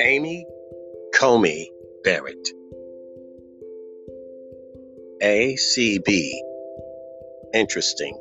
[0.00, 0.46] Amy
[1.14, 1.66] Comey
[2.02, 2.48] Barrett.
[5.22, 6.30] ACB.
[7.52, 8.18] Interesting.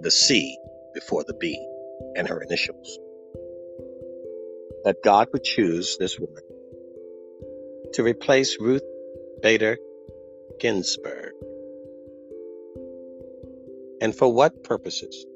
[0.00, 0.58] The C
[0.92, 1.54] before the B
[2.16, 2.98] and her initials.
[4.84, 6.42] That God would choose this woman
[7.92, 8.82] to replace Ruth
[9.40, 9.78] Bader
[10.58, 11.32] Ginsburg.
[14.00, 15.26] And for what purposes?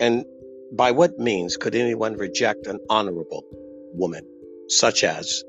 [0.00, 0.24] And
[0.72, 3.44] by what means could anyone reject an honorable
[3.92, 4.26] woman
[4.68, 5.44] such as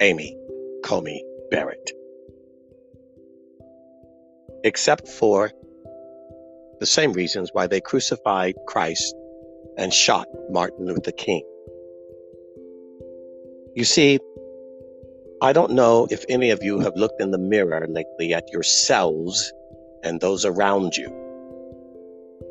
[0.00, 0.36] Amy
[0.82, 1.92] Comey Barrett?
[4.64, 5.52] Except for
[6.80, 9.14] the same reasons why they crucified Christ
[9.76, 11.44] and shot Martin Luther King.
[13.76, 14.18] You see,
[15.40, 19.52] I don't know if any of you have looked in the mirror lately at yourselves
[20.02, 21.27] and those around you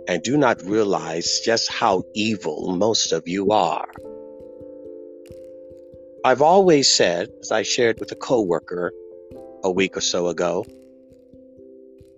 [0.08, 3.88] and do not realize just how evil most of you are.
[6.24, 8.92] I've always said, as I shared with a coworker
[9.64, 10.66] a week or so ago,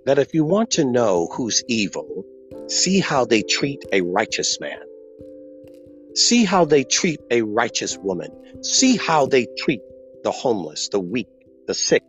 [0.05, 2.23] that if you want to know who's evil,
[2.67, 4.81] see how they treat a righteous man.
[6.15, 8.63] See how they treat a righteous woman.
[8.63, 9.81] See how they treat
[10.23, 11.27] the homeless, the weak,
[11.67, 12.03] the sick,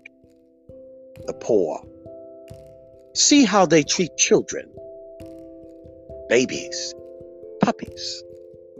[1.26, 1.82] the poor.
[3.14, 4.70] See how they treat children,
[6.30, 6.94] babies,
[7.60, 8.22] puppies.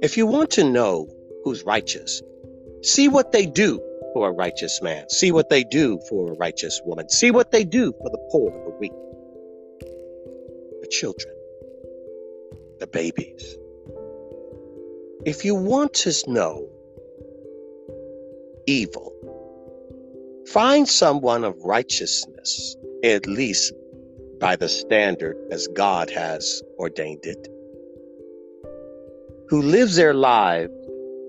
[0.01, 1.09] If you want to know
[1.43, 2.23] who's righteous,
[2.83, 3.83] see what they do
[4.15, 5.11] for a righteous man.
[5.11, 7.09] See what they do for a righteous woman.
[7.09, 8.93] See what they do for the poor, the weak,
[10.81, 11.35] the children,
[12.79, 13.57] the babies.
[15.27, 16.69] If you want to know
[18.67, 19.13] evil,
[20.47, 23.75] find someone of righteousness, at least
[24.41, 27.49] by the standard as God has ordained it,
[29.49, 30.73] who lives their lives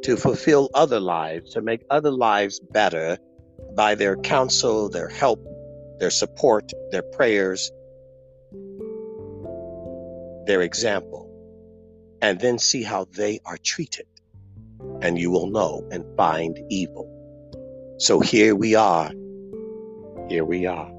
[0.03, 3.17] to fulfill other lives, to make other lives better
[3.75, 5.45] by their counsel, their help,
[5.99, 7.71] their support, their prayers,
[10.47, 11.31] their example
[12.21, 14.05] and then see how they are treated.
[15.01, 17.07] And you will know and find evil.
[17.99, 19.11] So here we are.
[20.29, 20.91] Here we are.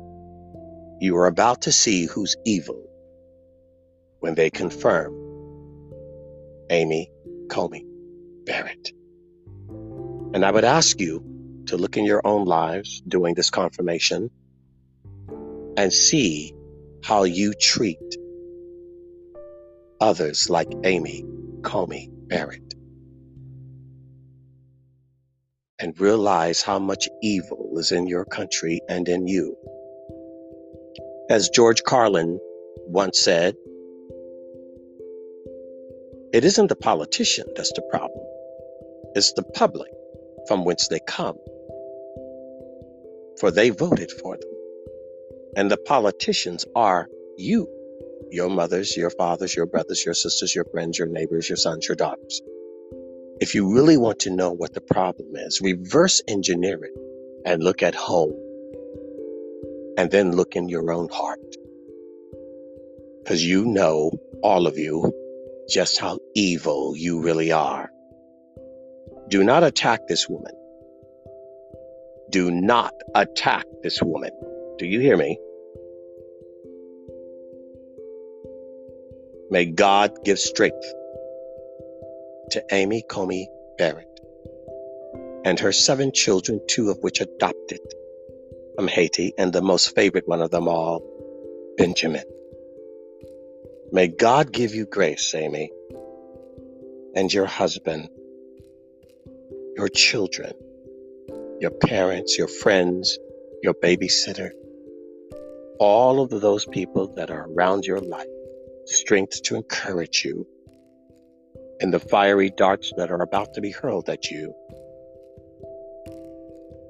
[1.01, 2.83] You are about to see who's evil
[4.21, 5.13] when they confirm
[6.71, 7.11] Amy
[7.49, 7.85] Coney
[8.45, 8.93] Barrett.
[10.35, 14.31] And I would ask you to look in your own lives doing this confirmation
[15.77, 16.55] and see
[17.05, 17.99] how you treat
[20.01, 21.25] others like Amy
[21.63, 22.75] Coney Barrett.
[25.79, 29.57] And realize how much evil is in your country and in you.
[31.33, 32.39] As George Carlin
[32.89, 33.57] once said,
[36.35, 38.23] it isn't the politician that's the problem,
[39.15, 39.91] it's the public
[40.47, 41.39] from whence they come.
[43.41, 44.51] For they voted for them.
[45.57, 47.67] And the politicians are you
[48.31, 51.97] your mothers, your fathers, your brothers, your sisters, your friends, your neighbors, your sons, your
[51.97, 52.43] daughters.
[53.41, 56.93] If you really want to know what the problem is, reverse engineer it
[57.47, 58.35] and look at home.
[59.99, 61.41] And then look in your own heart.
[63.23, 64.11] Because you know,
[64.43, 65.13] all of you,
[65.69, 67.91] just how evil you really are.
[69.29, 70.53] Do not attack this woman.
[72.31, 74.31] Do not attack this woman.
[74.79, 75.39] Do you hear me?
[79.51, 80.93] May God give strength
[82.51, 83.47] to Amy Comey
[83.79, 84.09] Barrett
[85.45, 87.81] and her seven children, two of which adopted
[88.77, 91.03] from Haiti, and the most favorite one of them all,
[91.77, 92.25] Benjamin.
[93.93, 95.71] May God give you grace, Amy,
[97.15, 98.09] and your husband,
[99.77, 100.53] your children,
[101.61, 103.19] your parents, your friends,
[103.63, 104.51] your babysitter,
[105.79, 108.27] all of those people that are around your life
[108.87, 110.47] strength to encourage you
[111.81, 114.55] in the fiery darts that are about to be hurled at you.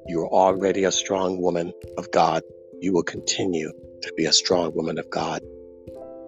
[0.07, 2.43] You are already a strong woman of God.
[2.81, 3.71] You will continue
[4.03, 5.43] to be a strong woman of God.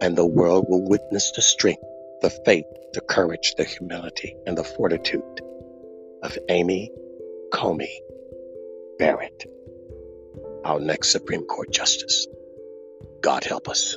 [0.01, 1.83] And the world will witness the strength,
[2.23, 5.41] the faith, the courage, the humility, and the fortitude
[6.23, 6.93] of Amy
[7.53, 7.99] Comey
[8.99, 9.45] Barrett,
[10.65, 12.27] our next Supreme Court Justice.
[13.21, 13.97] God help us.